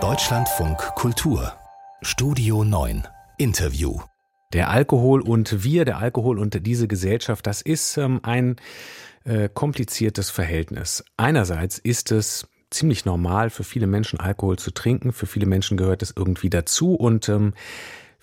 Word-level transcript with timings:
Deutschlandfunk 0.00 0.78
Kultur. 0.96 1.52
Studio 2.02 2.64
9 2.64 3.06
Interview. 3.38 4.00
Der 4.52 4.70
Alkohol 4.70 5.20
und 5.20 5.62
wir, 5.62 5.84
der 5.84 5.98
Alkohol 5.98 6.40
und 6.40 6.66
diese 6.66 6.88
Gesellschaft, 6.88 7.46
das 7.46 7.62
ist 7.62 7.96
ähm, 7.96 8.18
ein 8.24 8.56
äh, 9.22 9.48
kompliziertes 9.48 10.30
Verhältnis. 10.30 11.04
Einerseits 11.16 11.78
ist 11.78 12.10
es 12.10 12.48
ziemlich 12.68 13.04
normal 13.04 13.48
für 13.48 13.62
viele 13.62 13.86
Menschen 13.86 14.18
Alkohol 14.18 14.58
zu 14.58 14.72
trinken, 14.72 15.12
für 15.12 15.26
viele 15.26 15.46
Menschen 15.46 15.76
gehört 15.76 16.02
es 16.02 16.12
irgendwie 16.16 16.50
dazu. 16.50 16.96
Und 16.96 17.28
ähm, 17.28 17.54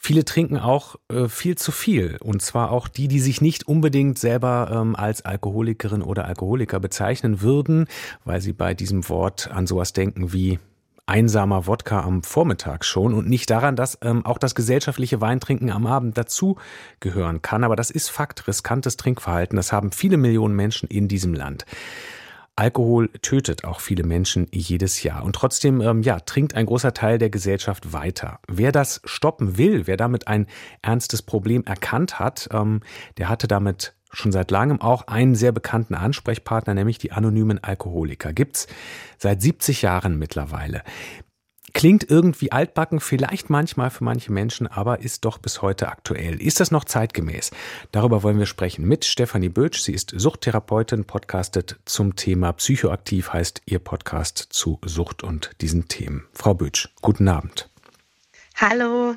Viele 0.04 0.25
trinken 0.25 0.57
auch 0.57 0.95
äh, 1.09 1.27
viel 1.27 1.59
zu 1.59 1.71
viel. 1.71 2.17
Und 2.23 2.41
zwar 2.41 2.71
auch 2.71 2.88
die, 2.88 3.07
die 3.07 3.20
sich 3.20 3.39
nicht 3.39 3.67
unbedingt 3.67 4.17
selber 4.17 4.71
ähm, 4.73 4.95
als 4.95 5.23
Alkoholikerin 5.23 6.02
oder 6.02 6.25
Alkoholiker 6.25 6.79
bezeichnen 6.79 7.41
würden, 7.41 7.85
weil 8.25 8.41
sie 8.41 8.52
bei 8.52 8.73
diesem 8.73 9.07
Wort 9.09 9.52
an 9.52 9.67
sowas 9.67 9.93
denken 9.93 10.34
wie 10.34 10.57
einsamer 11.05 11.67
Wodka 11.67 12.02
am 12.02 12.23
Vormittag 12.23 12.84
schon 12.84 13.13
und 13.13 13.29
nicht 13.29 13.52
daran, 13.52 13.76
dass 13.76 13.99
ähm, 14.02 14.26
auch 14.26 14.40
das 14.40 14.55
gesellschaftliche 14.55 15.21
Weintrinken 15.21 15.70
am 15.70 15.85
Abend 15.85 16.18
dazu 16.18 16.57
gehören 16.99 17.43
kann. 17.43 17.63
Aber 17.63 17.76
das 17.76 17.91
ist 17.91 18.09
Fakt, 18.09 18.48
riskantes 18.48 18.98
Trinkverhalten. 18.98 19.55
Das 19.55 19.71
haben 19.71 19.91
viele 19.91 20.18
Millionen 20.18 20.55
Menschen 20.55 20.90
in 20.90 21.09
diesem 21.09 21.35
Land. 21.35 21.68
Alkohol 22.55 23.10
tötet 23.22 23.64
auch 23.64 23.80
viele 23.80 24.04
Menschen 24.04 24.48
jedes 24.52 25.04
Jahr. 25.04 25.23
Und 25.23 25.34
trotzdem, 25.34 25.82
ähm, 25.82 26.02
ja, 26.04 26.20
trinkt 26.20 26.55
ein 26.55 26.66
großer 26.66 26.94
Teil 26.94 27.18
der 27.18 27.30
Gesellschaft 27.30 27.94
weiter. 27.94 28.40
Wer 28.48 28.72
das 28.72 29.02
stoppen 29.05 29.58
will, 29.58 29.88
wer 29.88 29.98
damit 29.98 30.27
ein 30.27 30.48
ernstes 30.82 31.22
Problem 31.22 31.64
erkannt 31.66 32.20
hat, 32.20 32.50
ähm, 32.52 32.82
der 33.18 33.30
hatte 33.30 33.48
damit 33.48 33.96
schon 34.14 34.32
seit 34.32 34.52
langem 34.52 34.82
auch 34.82 35.08
einen 35.08 35.36
sehr 35.36 35.54
bekannten 35.54 35.96
Ansprechpartner, 35.96 36.74
nämlich 36.74 36.98
die 36.98 37.14
anonymen 37.14 37.64
Alkoholiker. 37.64 38.34
Gibt's 38.34 38.68
seit 39.18 39.41
70 39.41 39.82
Jahren 39.82 40.20
mittlerweile. 40.20 40.84
Klingt 41.81 42.08
irgendwie 42.08 42.52
altbacken, 42.52 42.99
vielleicht 42.99 43.49
manchmal 43.49 43.90
für 43.90 44.04
manche 44.04 44.32
Menschen, 44.32 44.68
aber 44.68 44.99
ist 44.99 45.26
doch 45.26 45.40
bis 45.40 45.63
heute 45.63 45.87
aktuell. 45.87 46.40
Ist 46.40 46.60
das 46.60 46.70
noch 46.70 46.85
zeitgemäß? 46.85 47.49
Darüber 47.91 48.21
wollen 48.21 48.37
wir 48.37 48.46
sprechen 48.46 48.87
mit 48.87 49.04
Stefanie 49.04 49.49
Bötsch. 49.49 49.82
Sie 49.82 49.93
ist 49.93 50.13
Suchttherapeutin, 50.15 51.05
podcastet 51.05 51.79
zum 51.85 52.15
Thema 52.15 52.54
Psychoaktiv, 52.54 53.34
heißt 53.34 53.63
ihr 53.65 53.79
Podcast 53.79 54.46
zu 54.52 54.79
Sucht 54.85 55.24
und 55.24 55.49
diesen 55.62 55.87
Themen. 55.87 56.27
Frau 56.34 56.54
Bötsch, 56.54 56.90
guten 57.02 57.27
Abend. 57.27 57.68
Hallo. 58.57 59.15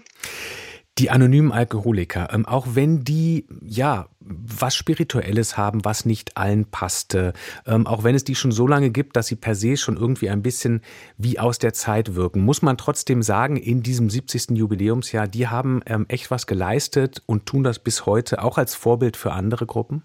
Die 0.98 1.10
anonymen 1.10 1.50
Alkoholiker, 1.50 2.28
ähm, 2.32 2.46
auch 2.46 2.68
wenn 2.74 3.02
die 3.02 3.46
ja 3.62 4.08
was 4.20 4.74
Spirituelles 4.76 5.56
haben, 5.56 5.84
was 5.84 6.06
nicht 6.06 6.36
allen 6.36 6.66
passte, 6.66 7.32
ähm, 7.66 7.86
auch 7.86 8.04
wenn 8.04 8.14
es 8.14 8.22
die 8.22 8.36
schon 8.36 8.52
so 8.52 8.66
lange 8.66 8.90
gibt, 8.90 9.16
dass 9.16 9.26
sie 9.26 9.36
per 9.36 9.56
se 9.56 9.76
schon 9.76 9.96
irgendwie 9.96 10.30
ein 10.30 10.42
bisschen 10.42 10.82
wie 11.18 11.38
aus 11.38 11.58
der 11.58 11.72
Zeit 11.72 12.14
wirken, 12.14 12.44
muss 12.44 12.62
man 12.62 12.78
trotzdem 12.78 13.22
sagen, 13.22 13.56
in 13.56 13.82
diesem 13.82 14.08
70. 14.08 14.50
Jubiläumsjahr, 14.50 15.26
die 15.26 15.48
haben 15.48 15.80
ähm, 15.86 16.06
echt 16.08 16.30
was 16.30 16.46
geleistet 16.46 17.22
und 17.26 17.46
tun 17.46 17.64
das 17.64 17.80
bis 17.80 18.06
heute 18.06 18.42
auch 18.42 18.56
als 18.56 18.74
Vorbild 18.74 19.16
für 19.16 19.32
andere 19.32 19.66
Gruppen? 19.66 20.04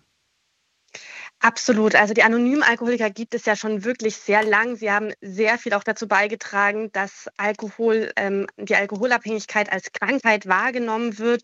Absolut. 1.39 1.95
Also 1.95 2.13
die 2.13 2.23
anonymen 2.23 2.63
Alkoholiker 2.63 3.09
gibt 3.09 3.33
es 3.33 3.45
ja 3.45 3.55
schon 3.55 3.85
wirklich 3.85 4.17
sehr 4.17 4.43
lang. 4.43 4.75
Sie 4.75 4.91
haben 4.91 5.13
sehr 5.21 5.57
viel 5.57 5.73
auch 5.73 5.83
dazu 5.83 6.07
beigetragen, 6.07 6.91
dass 6.91 7.29
Alkohol, 7.37 8.11
ähm, 8.17 8.47
die 8.57 8.75
Alkoholabhängigkeit 8.75 9.71
als 9.71 9.91
Krankheit 9.93 10.47
wahrgenommen 10.47 11.17
wird 11.17 11.43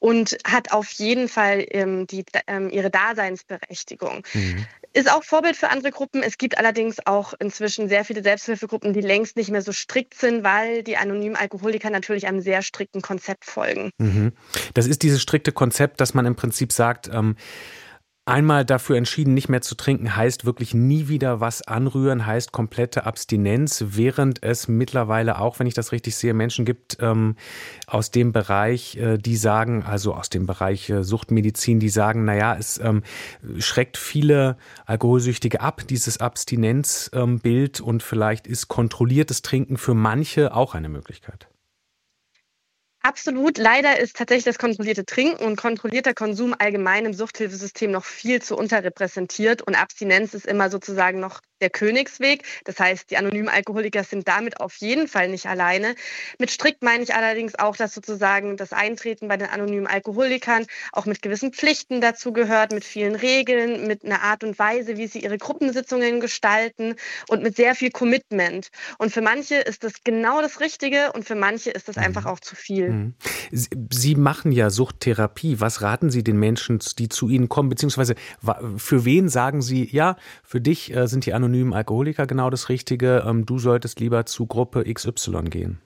und 0.00 0.36
hat 0.46 0.72
auf 0.72 0.90
jeden 0.92 1.28
Fall 1.28 1.64
ähm, 1.70 2.06
die, 2.06 2.24
ähm, 2.46 2.70
ihre 2.70 2.90
Daseinsberechtigung. 2.90 4.22
Mhm. 4.32 4.66
Ist 4.92 5.12
auch 5.12 5.22
Vorbild 5.22 5.56
für 5.56 5.68
andere 5.68 5.90
Gruppen. 5.92 6.22
Es 6.22 6.38
gibt 6.38 6.56
allerdings 6.58 6.96
auch 7.06 7.34
inzwischen 7.38 7.88
sehr 7.88 8.04
viele 8.04 8.22
Selbsthilfegruppen, 8.22 8.92
die 8.92 9.00
längst 9.00 9.36
nicht 9.36 9.50
mehr 9.50 9.62
so 9.62 9.70
strikt 9.70 10.14
sind, 10.14 10.42
weil 10.42 10.82
die 10.82 10.96
anonymen 10.96 11.36
Alkoholiker 11.36 11.90
natürlich 11.90 12.26
einem 12.26 12.40
sehr 12.40 12.62
strikten 12.62 13.02
Konzept 13.02 13.44
folgen. 13.44 13.90
Mhm. 13.98 14.32
Das 14.74 14.86
ist 14.86 15.02
dieses 15.02 15.20
strikte 15.20 15.52
Konzept, 15.52 16.00
dass 16.00 16.14
man 16.14 16.26
im 16.26 16.36
Prinzip 16.36 16.72
sagt, 16.72 17.08
ähm, 17.12 17.36
Einmal 18.28 18.66
dafür 18.66 18.98
entschieden, 18.98 19.32
nicht 19.32 19.48
mehr 19.48 19.62
zu 19.62 19.74
trinken, 19.74 20.14
heißt 20.14 20.44
wirklich 20.44 20.74
nie 20.74 21.08
wieder 21.08 21.40
was 21.40 21.62
anrühren, 21.62 22.26
heißt 22.26 22.52
komplette 22.52 23.06
Abstinenz, 23.06 23.82
während 23.88 24.42
es 24.42 24.68
mittlerweile 24.68 25.40
auch, 25.40 25.58
wenn 25.58 25.66
ich 25.66 25.72
das 25.72 25.92
richtig 25.92 26.14
sehe, 26.14 26.34
Menschen 26.34 26.66
gibt 26.66 26.98
ähm, 27.00 27.36
aus 27.86 28.10
dem 28.10 28.32
Bereich, 28.32 28.98
äh, 28.98 29.16
die 29.16 29.34
sagen, 29.34 29.82
also 29.82 30.12
aus 30.12 30.28
dem 30.28 30.44
Bereich 30.44 30.90
äh, 30.90 31.04
Suchtmedizin, 31.04 31.80
die 31.80 31.88
sagen, 31.88 32.26
naja, 32.26 32.54
es 32.54 32.78
ähm, 32.78 33.02
schreckt 33.60 33.96
viele 33.96 34.58
Alkoholsüchtige 34.84 35.62
ab, 35.62 35.86
dieses 35.88 36.18
Abstinenzbild 36.18 37.80
ähm, 37.80 37.86
und 37.86 38.02
vielleicht 38.02 38.46
ist 38.46 38.68
kontrolliertes 38.68 39.40
Trinken 39.40 39.78
für 39.78 39.94
manche 39.94 40.54
auch 40.54 40.74
eine 40.74 40.90
Möglichkeit. 40.90 41.48
Absolut. 43.02 43.58
Leider 43.58 43.98
ist 43.98 44.16
tatsächlich 44.16 44.44
das 44.44 44.58
kontrollierte 44.58 45.04
Trinken 45.04 45.44
und 45.44 45.56
kontrollierter 45.56 46.14
Konsum 46.14 46.54
allgemein 46.58 47.06
im 47.06 47.14
Suchthilfesystem 47.14 47.90
noch 47.90 48.04
viel 48.04 48.42
zu 48.42 48.56
unterrepräsentiert 48.56 49.62
und 49.62 49.76
Abstinenz 49.76 50.34
ist 50.34 50.46
immer 50.46 50.68
sozusagen 50.68 51.20
noch 51.20 51.40
der 51.60 51.70
Königsweg. 51.70 52.44
Das 52.64 52.78
heißt, 52.78 53.10
die 53.10 53.16
anonymen 53.16 53.48
Alkoholiker 53.48 54.04
sind 54.04 54.28
damit 54.28 54.60
auf 54.60 54.76
jeden 54.76 55.08
Fall 55.08 55.28
nicht 55.28 55.46
alleine. 55.46 55.94
Mit 56.38 56.50
strikt 56.50 56.82
meine 56.82 57.02
ich 57.02 57.14
allerdings 57.14 57.58
auch, 57.58 57.76
dass 57.76 57.94
sozusagen 57.94 58.56
das 58.56 58.72
Eintreten 58.72 59.28
bei 59.28 59.36
den 59.36 59.48
anonymen 59.48 59.86
Alkoholikern 59.86 60.66
auch 60.92 61.06
mit 61.06 61.22
gewissen 61.22 61.52
Pflichten 61.52 62.00
dazu 62.00 62.32
gehört, 62.32 62.72
mit 62.72 62.84
vielen 62.84 63.14
Regeln, 63.14 63.86
mit 63.86 64.04
einer 64.04 64.22
Art 64.22 64.44
und 64.44 64.58
Weise, 64.58 64.96
wie 64.96 65.06
sie 65.06 65.20
ihre 65.20 65.38
Gruppensitzungen 65.38 66.20
gestalten 66.20 66.94
und 67.28 67.42
mit 67.42 67.56
sehr 67.56 67.74
viel 67.74 67.90
Commitment. 67.90 68.68
Und 68.98 69.12
für 69.12 69.20
manche 69.20 69.56
ist 69.56 69.84
das 69.84 70.04
genau 70.04 70.40
das 70.40 70.60
Richtige 70.60 71.12
und 71.12 71.24
für 71.24 71.34
manche 71.34 71.70
ist 71.70 71.88
das 71.88 71.96
mhm. 71.96 72.02
einfach 72.02 72.26
auch 72.26 72.40
zu 72.40 72.56
viel. 72.56 72.90
Mhm. 72.90 73.14
Sie 73.50 74.14
machen 74.14 74.52
ja 74.52 74.70
Suchttherapie. 74.70 75.60
Was 75.60 75.82
raten 75.82 76.10
Sie 76.10 76.22
den 76.22 76.38
Menschen, 76.38 76.78
die 76.98 77.08
zu 77.08 77.28
Ihnen 77.28 77.48
kommen, 77.48 77.68
beziehungsweise 77.68 78.14
für 78.76 79.04
wen 79.04 79.28
sagen 79.28 79.62
Sie, 79.62 79.88
ja, 79.90 80.16
für 80.42 80.60
dich 80.60 80.94
äh, 80.94 81.06
sind 81.06 81.26
die 81.26 81.34
anonymen 81.34 81.47
anonymen 81.48 81.72
Alkoholiker 81.72 82.26
genau 82.26 82.50
das 82.50 82.68
Richtige. 82.68 83.24
Ähm, 83.26 83.46
du 83.46 83.58
solltest 83.58 84.00
lieber 84.00 84.26
zu 84.26 84.46
Gruppe 84.46 84.84
XY 84.92 85.44
gehen. 85.44 85.80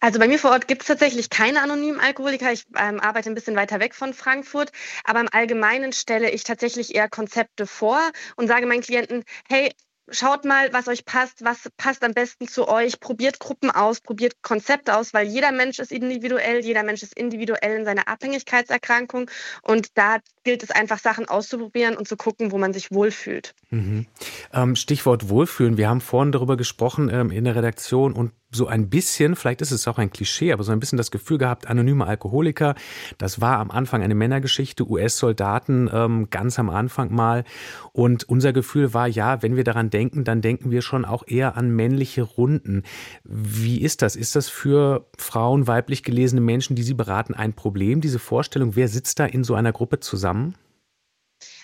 Also 0.00 0.18
bei 0.18 0.26
mir 0.26 0.38
vor 0.38 0.50
Ort 0.50 0.66
gibt 0.66 0.82
es 0.82 0.88
tatsächlich 0.88 1.28
keine 1.30 1.62
anonymen 1.62 2.00
Alkoholiker. 2.00 2.52
Ich 2.52 2.64
ähm, 2.76 3.00
arbeite 3.00 3.30
ein 3.30 3.34
bisschen 3.34 3.56
weiter 3.56 3.80
weg 3.80 3.94
von 3.94 4.14
Frankfurt. 4.14 4.72
Aber 5.04 5.20
im 5.20 5.28
Allgemeinen 5.30 5.92
stelle 5.92 6.30
ich 6.30 6.44
tatsächlich 6.44 6.94
eher 6.94 7.08
Konzepte 7.08 7.66
vor 7.66 8.00
und 8.36 8.48
sage 8.48 8.66
meinen 8.66 8.82
Klienten, 8.82 9.24
hey, 9.48 9.72
schaut 10.08 10.44
mal, 10.44 10.72
was 10.72 10.88
euch 10.88 11.04
passt, 11.04 11.44
was 11.44 11.68
passt 11.76 12.02
am 12.04 12.12
besten 12.12 12.48
zu 12.48 12.68
euch, 12.68 13.00
probiert 13.00 13.38
Gruppen 13.38 13.70
aus, 13.70 14.00
probiert 14.00 14.42
Konzepte 14.42 14.96
aus, 14.96 15.14
weil 15.14 15.26
jeder 15.26 15.52
Mensch 15.52 15.78
ist 15.78 15.92
individuell, 15.92 16.60
jeder 16.60 16.82
Mensch 16.82 17.02
ist 17.02 17.16
individuell 17.16 17.78
in 17.78 17.84
seiner 17.84 18.08
Abhängigkeitserkrankung 18.08 19.30
und 19.62 19.88
da 19.94 20.18
gilt 20.44 20.62
es 20.62 20.70
einfach 20.70 20.98
Sachen 20.98 21.28
auszuprobieren 21.28 21.96
und 21.96 22.08
zu 22.08 22.16
gucken, 22.16 22.52
wo 22.52 22.58
man 22.58 22.72
sich 22.72 22.90
wohlfühlt. 22.90 23.54
Mhm. 23.70 24.06
Ähm, 24.52 24.76
Stichwort 24.76 25.28
Wohlfühlen. 25.28 25.76
Wir 25.76 25.88
haben 25.88 26.00
vorhin 26.00 26.32
darüber 26.32 26.56
gesprochen 26.56 27.10
ähm, 27.12 27.30
in 27.30 27.44
der 27.44 27.56
Redaktion 27.56 28.12
und 28.12 28.32
so 28.54 28.66
ein 28.66 28.90
bisschen, 28.90 29.34
vielleicht 29.34 29.62
ist 29.62 29.70
es 29.70 29.88
auch 29.88 29.98
ein 29.98 30.10
Klischee, 30.10 30.52
aber 30.52 30.62
so 30.62 30.72
ein 30.72 30.80
bisschen 30.80 30.98
das 30.98 31.10
Gefühl 31.10 31.38
gehabt, 31.38 31.68
anonyme 31.68 32.06
Alkoholiker, 32.06 32.74
das 33.16 33.40
war 33.40 33.58
am 33.58 33.70
Anfang 33.70 34.02
eine 34.02 34.14
Männergeschichte, 34.14 34.88
US-Soldaten 34.88 35.88
ähm, 35.92 36.28
ganz 36.28 36.58
am 36.58 36.68
Anfang 36.68 37.14
mal. 37.14 37.44
Und 37.92 38.28
unser 38.28 38.52
Gefühl 38.52 38.92
war, 38.92 39.08
ja, 39.08 39.42
wenn 39.42 39.56
wir 39.56 39.64
daran 39.64 39.88
denken, 39.88 40.24
dann 40.24 40.42
denken 40.42 40.70
wir 40.70 40.82
schon 40.82 41.04
auch 41.04 41.24
eher 41.26 41.56
an 41.56 41.70
männliche 41.70 42.22
Runden. 42.22 42.82
Wie 43.24 43.80
ist 43.80 44.02
das? 44.02 44.16
Ist 44.16 44.36
das 44.36 44.48
für 44.48 45.06
Frauen, 45.16 45.66
weiblich 45.66 46.02
gelesene 46.02 46.42
Menschen, 46.42 46.76
die 46.76 46.82
Sie 46.82 46.94
beraten, 46.94 47.32
ein 47.34 47.54
Problem, 47.54 48.02
diese 48.02 48.18
Vorstellung? 48.18 48.76
Wer 48.76 48.88
sitzt 48.88 49.18
da 49.18 49.24
in 49.24 49.44
so 49.44 49.54
einer 49.54 49.72
Gruppe 49.72 50.00
zusammen? 50.00 50.31
zusammen? 50.32 50.54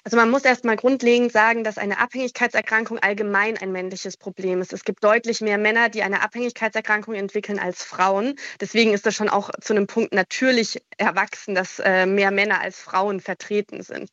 Also 0.05 0.17
man 0.17 0.31
muss 0.31 0.45
erst 0.45 0.65
mal 0.65 0.77
grundlegend 0.77 1.33
sagen, 1.33 1.65
dass 1.65 1.79
eine 1.79 1.99
Abhängigkeitserkrankung 1.99 2.99
allgemein 2.99 3.59
ein 3.59 3.73
männliches 3.73 4.17
Problem 4.17 4.61
ist. 4.61 4.73
Es 4.73 4.85
gibt 4.85 5.05
deutlich 5.05 5.41
mehr 5.41 5.59
Männer, 5.59 5.89
die 5.89 6.03
eine 6.03 6.23
Abhängigkeitserkrankung 6.23 7.15
entwickeln 7.15 7.59
als 7.59 7.83
Frauen. 7.83 8.35
Deswegen 8.61 8.93
ist 8.93 9.07
das 9.07 9.15
schon 9.15 9.29
auch 9.29 9.51
zu 9.61 9.75
einem 9.75 9.87
Punkt 9.87 10.13
natürlich 10.13 10.83
erwachsen, 10.97 11.55
dass 11.55 11.79
äh, 11.79 12.07
mehr 12.07 12.31
Männer 12.31 12.61
als 12.61 12.79
Frauen 12.79 13.21
vertreten 13.21 13.83
sind. 13.83 14.11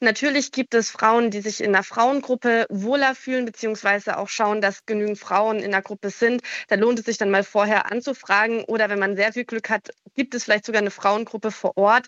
Und 0.00 0.02
natürlich 0.02 0.52
gibt 0.52 0.74
es 0.74 0.90
Frauen, 0.90 1.30
die 1.30 1.40
sich 1.40 1.62
in 1.62 1.74
einer 1.74 1.84
Frauengruppe 1.84 2.66
wohler 2.68 3.14
fühlen, 3.14 3.44
beziehungsweise 3.44 4.18
auch 4.18 4.28
schauen, 4.28 4.60
dass 4.60 4.86
genügend 4.86 5.18
Frauen 5.18 5.58
in 5.60 5.70
der 5.70 5.82
Gruppe 5.82 6.10
sind. 6.10 6.42
Da 6.68 6.76
lohnt 6.76 6.98
es 6.98 7.04
sich 7.04 7.18
dann 7.18 7.30
mal 7.30 7.44
vorher 7.44 7.90
anzufragen. 7.90 8.64
Oder 8.64 8.88
wenn 8.88 8.98
man 8.98 9.16
sehr 9.16 9.32
viel 9.32 9.44
Glück 9.44 9.70
hat, 9.70 9.90
gibt 10.14 10.34
es 10.34 10.44
vielleicht 10.44 10.66
sogar 10.66 10.80
eine 10.80 10.90
Frauengruppe 10.90 11.50
vor 11.50 11.76
Ort. 11.76 12.06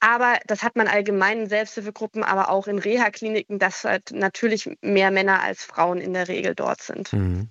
Aber 0.00 0.38
das 0.46 0.62
hat 0.62 0.76
man 0.76 0.88
allgemein 0.88 1.40
in 1.40 1.48
Selbsthilfegruppen, 1.48 2.24
aber 2.24 2.50
auch 2.50 2.59
auch 2.60 2.66
in 2.66 2.78
Reha-Kliniken, 2.78 3.58
dass 3.58 3.84
halt 3.84 4.10
natürlich 4.12 4.70
mehr 4.82 5.10
Männer 5.10 5.42
als 5.42 5.64
Frauen 5.64 5.98
in 5.98 6.12
der 6.12 6.28
Regel 6.28 6.54
dort 6.54 6.82
sind. 6.82 7.12
Mhm. 7.12 7.48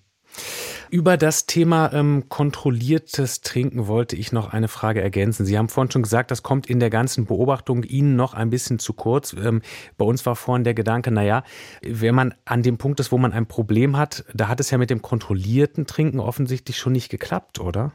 Über 0.91 1.17
das 1.17 1.47
Thema 1.47 1.91
ähm, 1.91 2.29
kontrolliertes 2.29 3.41
Trinken 3.41 3.87
wollte 3.87 4.15
ich 4.15 4.31
noch 4.31 4.53
eine 4.53 4.67
Frage 4.67 5.01
ergänzen. 5.01 5.43
Sie 5.43 5.57
haben 5.57 5.69
vorhin 5.69 5.91
schon 5.91 6.03
gesagt, 6.03 6.29
das 6.29 6.43
kommt 6.43 6.67
in 6.67 6.79
der 6.79 6.91
ganzen 6.91 7.25
Beobachtung 7.25 7.83
Ihnen 7.83 8.15
noch 8.15 8.35
ein 8.35 8.51
bisschen 8.51 8.77
zu 8.77 8.93
kurz. 8.93 9.33
Ähm, 9.33 9.63
bei 9.97 10.05
uns 10.05 10.25
war 10.27 10.35
vorhin 10.35 10.63
der 10.63 10.75
Gedanke, 10.75 11.09
naja, 11.09 11.43
wenn 11.81 12.13
man 12.13 12.35
an 12.45 12.61
dem 12.61 12.77
Punkt 12.77 12.99
ist, 12.99 13.11
wo 13.11 13.17
man 13.17 13.33
ein 13.33 13.47
Problem 13.47 13.97
hat, 13.97 14.23
da 14.33 14.47
hat 14.47 14.59
es 14.59 14.69
ja 14.69 14.77
mit 14.77 14.91
dem 14.91 15.01
kontrollierten 15.01 15.87
Trinken 15.87 16.19
offensichtlich 16.19 16.77
schon 16.77 16.93
nicht 16.93 17.09
geklappt, 17.09 17.59
oder? 17.59 17.93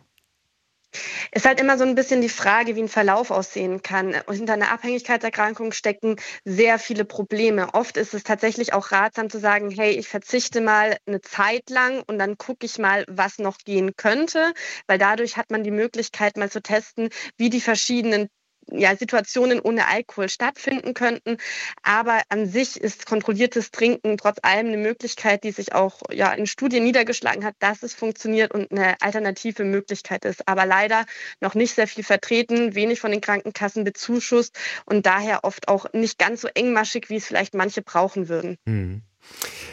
Ist 1.32 1.46
halt 1.46 1.60
immer 1.60 1.78
so 1.78 1.84
ein 1.84 1.94
bisschen 1.94 2.20
die 2.20 2.28
Frage, 2.28 2.76
wie 2.76 2.82
ein 2.82 2.88
Verlauf 2.88 3.30
aussehen 3.30 3.82
kann. 3.82 4.14
Und 4.26 4.36
hinter 4.36 4.54
einer 4.54 4.70
Abhängigkeitserkrankung 4.72 5.72
stecken 5.72 6.16
sehr 6.44 6.78
viele 6.78 7.04
Probleme. 7.04 7.74
Oft 7.74 7.96
ist 7.96 8.14
es 8.14 8.22
tatsächlich 8.22 8.72
auch 8.72 8.92
ratsam 8.92 9.30
zu 9.30 9.38
sagen, 9.38 9.70
hey, 9.70 9.90
ich 9.92 10.08
verzichte 10.08 10.60
mal 10.60 10.96
eine 11.06 11.20
Zeit 11.20 11.70
lang 11.70 12.02
und 12.06 12.18
dann 12.18 12.38
gucke 12.38 12.66
ich 12.66 12.78
mal, 12.78 13.04
was 13.08 13.38
noch 13.38 13.58
gehen 13.58 13.96
könnte, 13.96 14.52
weil 14.86 14.98
dadurch 14.98 15.36
hat 15.36 15.50
man 15.50 15.64
die 15.64 15.70
Möglichkeit 15.70 16.36
mal 16.36 16.50
zu 16.50 16.62
testen, 16.62 17.08
wie 17.36 17.50
die 17.50 17.60
verschiedenen 17.60 18.28
ja, 18.70 18.96
Situationen 18.96 19.60
ohne 19.60 19.88
Alkohol 19.88 20.28
stattfinden 20.28 20.94
könnten. 20.94 21.38
Aber 21.82 22.22
an 22.28 22.46
sich 22.46 22.80
ist 22.80 23.06
kontrolliertes 23.06 23.70
Trinken 23.70 24.16
trotz 24.16 24.38
allem 24.42 24.68
eine 24.68 24.76
Möglichkeit, 24.76 25.44
die 25.44 25.52
sich 25.52 25.74
auch 25.74 26.00
ja, 26.10 26.32
in 26.32 26.46
Studien 26.46 26.84
niedergeschlagen 26.84 27.44
hat, 27.44 27.54
dass 27.58 27.82
es 27.82 27.94
funktioniert 27.94 28.52
und 28.52 28.70
eine 28.70 29.00
alternative 29.00 29.64
Möglichkeit 29.64 30.24
ist. 30.24 30.46
Aber 30.48 30.66
leider 30.66 31.04
noch 31.40 31.54
nicht 31.54 31.74
sehr 31.74 31.86
viel 31.86 32.04
vertreten, 32.04 32.74
wenig 32.74 33.00
von 33.00 33.10
den 33.10 33.20
Krankenkassen 33.20 33.84
bezuschusst 33.84 34.58
und 34.84 35.06
daher 35.06 35.44
oft 35.44 35.68
auch 35.68 35.86
nicht 35.92 36.18
ganz 36.18 36.40
so 36.40 36.48
engmaschig, 36.48 37.10
wie 37.10 37.16
es 37.16 37.26
vielleicht 37.26 37.54
manche 37.54 37.82
brauchen 37.82 38.28
würden. 38.28 38.56
Mhm. 38.64 39.02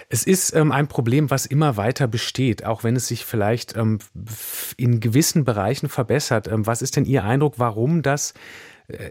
Es 0.10 0.24
ist 0.26 0.54
ähm, 0.56 0.72
ein 0.72 0.88
Problem, 0.88 1.30
was 1.30 1.46
immer 1.46 1.78
weiter 1.78 2.08
besteht, 2.08 2.66
auch 2.66 2.84
wenn 2.84 2.96
es 2.96 3.08
sich 3.08 3.26
vielleicht 3.26 3.76
ähm, 3.76 4.00
in 4.78 5.00
gewissen 5.00 5.46
Bereichen 5.46 5.90
verbessert. 5.90 6.48
Ähm, 6.48 6.66
was 6.66 6.82
ist 6.82 6.96
denn 6.96 7.06
Ihr 7.06 7.24
Eindruck, 7.24 7.56
warum 7.58 8.02
das 8.02 8.34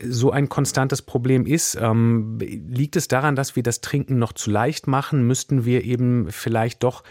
so 0.05 0.31
ein 0.31 0.49
konstantes 0.49 1.03
Problem 1.03 1.47
ist. 1.47 1.77
Ähm, 1.81 2.39
liegt 2.41 2.97
es 2.97 3.09
daran, 3.09 3.37
dass 3.37 3.57
wir 3.57 3.63
das 3.63 3.81
Trinken 3.81 4.19
noch 4.19 4.33
zu 4.33 4.51
leicht 4.51 4.87
machen? 4.87 5.27
Müssten 5.27 5.65
wir 5.65 5.85
eben 5.85 6.31
vielleicht 6.31 6.83
doch 6.83 7.03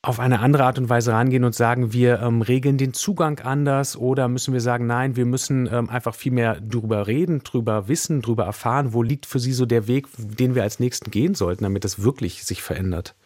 auf 0.00 0.20
eine 0.20 0.40
andere 0.40 0.64
Art 0.64 0.78
und 0.78 0.88
Weise 0.88 1.12
rangehen 1.12 1.44
und 1.44 1.54
sagen, 1.54 1.92
wir 1.92 2.20
ähm, 2.20 2.40
regeln 2.40 2.78
den 2.78 2.94
Zugang 2.94 3.40
anders 3.40 3.96
oder 3.96 4.28
müssen 4.28 4.54
wir 4.54 4.60
sagen, 4.60 4.86
nein, 4.86 5.16
wir 5.16 5.26
müssen 5.26 5.68
ähm, 5.72 5.90
einfach 5.90 6.14
viel 6.14 6.32
mehr 6.32 6.60
drüber 6.60 7.08
reden, 7.08 7.40
drüber 7.42 7.88
wissen, 7.88 8.22
drüber 8.22 8.44
erfahren, 8.44 8.92
wo 8.92 9.02
liegt 9.02 9.26
für 9.26 9.40
Sie 9.40 9.52
so 9.52 9.66
der 9.66 9.88
Weg, 9.88 10.06
den 10.16 10.54
wir 10.54 10.62
als 10.62 10.78
nächsten 10.78 11.10
gehen 11.10 11.34
sollten, 11.34 11.64
damit 11.64 11.84
es 11.84 12.02
wirklich 12.02 12.44
sich 12.44 12.62
verändert? 12.62 13.16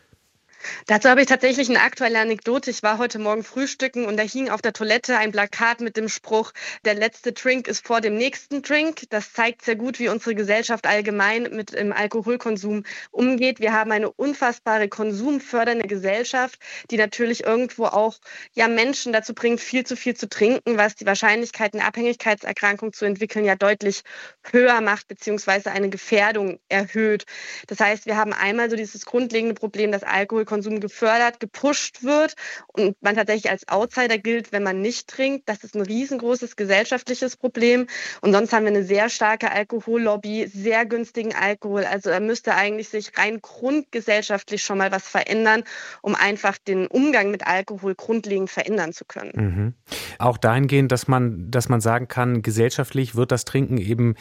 Dazu 0.87 1.09
habe 1.09 1.21
ich 1.21 1.27
tatsächlich 1.27 1.69
eine 1.69 1.81
aktuelle 1.81 2.21
Anekdote. 2.21 2.71
Ich 2.71 2.83
war 2.83 2.99
heute 2.99 3.19
Morgen 3.19 3.43
frühstücken 3.43 4.05
und 4.05 4.17
da 4.17 4.23
hing 4.23 4.49
auf 4.51 4.63
der 4.63 4.73
Toilette 4.73 5.17
ein 5.19 5.33
Plakat 5.33 5.81
mit 5.81 5.97
dem 5.97 6.09
Spruch, 6.09 6.53
der 6.85 6.95
letzte 6.95 7.33
Drink 7.33 7.69
ist 7.69 7.87
vor 7.87 8.01
dem 8.01 8.17
nächsten 8.17 8.63
Drink. 8.63 9.03
Das 9.11 9.33
zeigt 9.33 9.63
sehr 9.65 9.77
gut, 9.77 9.99
wie 9.99 10.09
unsere 10.09 10.35
Gesellschaft 10.35 10.87
allgemein 10.87 11.45
mit 11.53 11.73
dem 11.73 11.93
Alkoholkonsum 11.93 12.85
umgeht. 13.11 13.61
Wir 13.61 13.73
haben 13.73 13.93
eine 13.93 14.11
unfassbare 14.11 14.89
konsumfördernde 14.89 15.87
Gesellschaft, 15.87 16.59
die 16.91 16.97
natürlich 16.97 17.45
irgendwo 17.45 17.87
auch 17.87 18.19
ja, 18.53 18.69
Menschen 18.69 19.13
dazu 19.13 19.35
bringt, 19.35 19.61
viel 19.61 19.85
zu 19.85 19.97
viel 19.97 20.15
zu 20.15 20.29
trinken, 20.29 20.77
was 20.79 20.95
die 20.95 21.07
Wahrscheinlichkeit, 21.07 21.75
eine 21.75 21.85
Abhängigkeitserkrankung 21.85 22.93
zu 22.93 23.05
entwickeln, 23.05 23.45
ja 23.45 23.57
deutlich 23.57 24.03
höher 24.51 24.81
macht, 24.81 25.09
beziehungsweise 25.09 25.71
eine 25.71 25.91
Gefährdung 25.91 26.59
erhöht. 26.69 27.25
Das 27.67 27.81
heißt, 27.81 28.07
wir 28.07 28.17
haben 28.17 28.33
einmal 28.33 28.71
so 28.71 28.77
dieses 28.77 29.05
grundlegende 29.05 29.55
Problem, 29.55 29.93
dass 29.93 30.03
Alkohol 30.03 30.45
Alkoholkonsum 30.53 30.81
gefördert, 30.81 31.41
gepusht 31.41 32.03
wird 32.03 32.35
und 32.67 32.97
man 33.03 33.15
tatsächlich 33.15 33.51
als 33.51 33.69
Outsider 33.69 34.19
gilt, 34.19 34.53
wenn 34.53 34.63
man 34.63 34.81
nicht 34.81 35.09
trinkt. 35.09 35.49
Das 35.49 35.65
ist 35.65 35.75
ein 35.75 35.83
riesengroßes 35.83 36.57
gesellschaftliches 36.57 37.37
Problem. 37.37 37.87
Und 38.21 38.33
sonst 38.33 38.53
haben 38.53 38.65
wir 38.65 38.71
eine 38.71 38.85
sehr 38.85 39.09
starke 39.09 39.51
Alkohollobby, 39.51 40.47
sehr 40.47 40.85
günstigen 40.87 41.35
Alkohol. 41.35 41.85
Also 41.85 42.11
da 42.11 42.21
müsste 42.21 42.55
eigentlich 42.55 42.89
sich 42.89 43.17
rein 43.17 43.41
grundgesellschaftlich 43.41 44.63
schon 44.63 44.79
mal 44.79 44.93
was 44.93 45.09
verändern, 45.09 45.65
um 46.03 46.15
einfach 46.15 46.59
den 46.59 46.87
Umgang 46.87 47.31
mit 47.31 47.47
Alkohol 47.47 47.95
grundlegend 47.95 48.51
verändern 48.51 48.93
zu 48.93 49.05
können. 49.05 49.33
Mhm. 49.35 49.75
Auch 50.19 50.37
dahingehend, 50.37 50.93
dass 50.93 51.09
man, 51.09 51.51
dass 51.51 51.69
man 51.69 51.81
sagen 51.81 52.09
kann, 52.09 52.43
gesellschaftlich 52.43 53.15
wird 53.15 53.33
das 53.33 53.45
Trinken 53.45 53.79
eben 53.79 54.15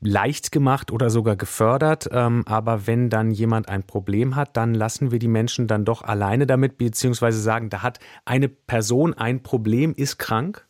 leicht 0.00 0.52
gemacht 0.52 0.90
oder 0.90 1.10
sogar 1.10 1.36
gefördert. 1.36 2.08
Ähm, 2.12 2.44
aber 2.46 2.86
wenn 2.86 3.10
dann 3.10 3.30
jemand 3.30 3.68
ein 3.68 3.82
Problem 3.82 4.36
hat, 4.36 4.56
dann 4.56 4.74
lassen 4.74 5.10
wir 5.10 5.18
die 5.18 5.28
Menschen 5.28 5.66
dann 5.74 5.84
doch 5.84 6.02
alleine 6.02 6.46
damit, 6.46 6.78
beziehungsweise 6.78 7.40
sagen, 7.40 7.68
da 7.70 7.82
hat 7.82 7.98
eine 8.24 8.48
Person 8.48 9.14
ein 9.14 9.42
Problem, 9.42 9.94
ist 9.94 10.18
krank? 10.18 10.66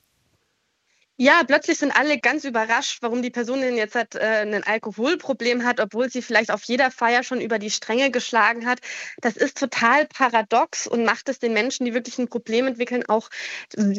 Ja, 1.16 1.42
plötzlich 1.46 1.78
sind 1.78 1.92
alle 1.96 2.18
ganz 2.18 2.42
überrascht, 2.42 2.98
warum 3.00 3.22
die 3.22 3.30
Person 3.30 3.60
denn 3.60 3.76
jetzt 3.76 3.94
hat, 3.94 4.16
äh, 4.16 4.42
ein 4.42 4.64
Alkoholproblem 4.64 5.64
hat, 5.64 5.78
obwohl 5.78 6.10
sie 6.10 6.22
vielleicht 6.22 6.50
auf 6.50 6.64
jeder 6.64 6.90
Feier 6.90 7.22
schon 7.22 7.40
über 7.40 7.60
die 7.60 7.70
Stränge 7.70 8.10
geschlagen 8.10 8.66
hat. 8.66 8.80
Das 9.18 9.36
ist 9.36 9.56
total 9.56 10.06
paradox 10.08 10.88
und 10.88 11.04
macht 11.04 11.28
es 11.28 11.38
den 11.38 11.52
Menschen, 11.52 11.86
die 11.86 11.94
wirklich 11.94 12.18
ein 12.18 12.26
Problem 12.28 12.66
entwickeln, 12.66 13.04
auch 13.06 13.28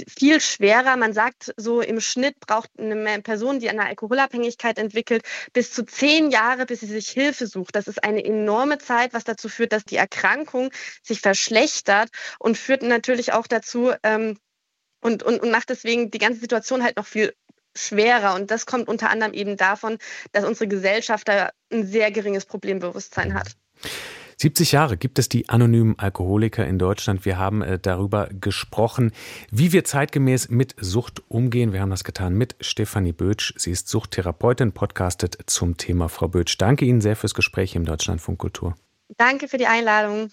viel 0.09 0.41
schwerer. 0.41 0.97
Man 0.97 1.13
sagt 1.13 1.53
so, 1.55 1.79
im 1.79 2.01
Schnitt 2.01 2.37
braucht 2.41 2.69
eine 2.77 3.21
Person, 3.21 3.59
die 3.59 3.69
eine 3.69 3.85
Alkoholabhängigkeit 3.85 4.77
entwickelt, 4.77 5.23
bis 5.53 5.71
zu 5.71 5.85
zehn 5.85 6.31
Jahre, 6.31 6.65
bis 6.65 6.81
sie 6.81 6.87
sich 6.87 7.07
Hilfe 7.09 7.47
sucht. 7.47 7.77
Das 7.77 7.87
ist 7.87 8.03
eine 8.03 8.25
enorme 8.25 8.77
Zeit, 8.77 9.13
was 9.13 9.23
dazu 9.23 9.47
führt, 9.47 9.71
dass 9.71 9.85
die 9.85 9.95
Erkrankung 9.95 10.69
sich 11.01 11.21
verschlechtert 11.21 12.09
und 12.39 12.57
führt 12.57 12.83
natürlich 12.83 13.31
auch 13.31 13.47
dazu, 13.47 13.93
ähm, 14.03 14.37
und, 15.05 15.21
und, 15.21 15.41
und 15.41 15.51
macht 15.51 15.69
deswegen 15.69 16.09
die 16.09 16.17
ganze 16.17 16.39
Situation 16.39 16.83
halt 16.83 16.97
noch 16.97 17.05
viel 17.05 17.33
schwerer. 17.75 18.33
Und 18.33 18.49
das 18.49 18.65
kommt 18.65 18.87
unter 18.87 19.09
anderem 19.09 19.33
eben 19.33 19.55
davon, 19.55 19.97
dass 20.31 20.43
unsere 20.45 20.67
Gesellschaft 20.67 21.27
da 21.27 21.51
ein 21.71 21.85
sehr 21.85 22.11
geringes 22.11 22.45
Problembewusstsein 22.45 23.35
hat. 23.35 23.55
70 24.37 24.73
Jahre 24.73 24.97
gibt 24.97 25.17
es 25.19 25.29
die 25.29 25.47
anonymen 25.47 25.97
Alkoholiker 25.97 26.65
in 26.65 26.79
Deutschland. 26.79 27.23
Wir 27.23 27.37
haben 27.37 27.61
äh, 27.61 27.79
darüber 27.79 28.29
gesprochen, 28.31 29.13
wie 29.49 29.71
wir 29.71 29.85
zeitgemäß 29.85 30.49
mit 30.49 30.75
Sucht 30.77 31.21
umgehen. 31.29 31.71
Wir 31.71 31.81
haben 31.81 31.89
das 31.89 32.03
getan 32.03 32.33
mit 32.33 32.55
Stefanie 32.59 33.13
Bötsch. 33.13 33.53
Sie 33.57 33.71
ist 33.71 33.87
Suchttherapeutin, 33.87 34.73
podcastet 34.73 35.37
zum 35.45 35.77
Thema 35.77 36.09
Frau 36.09 36.27
Bötsch. 36.27 36.57
Danke 36.57 36.83
Ihnen 36.83 36.99
sehr 36.99 37.15
fürs 37.15 37.33
Gespräch 37.33 37.75
im 37.75 37.85
Deutschlandfunk 37.85 38.39
Kultur. 38.39 38.75
Danke 39.17 39.47
für 39.47 39.57
die 39.57 39.67
Einladung. 39.67 40.31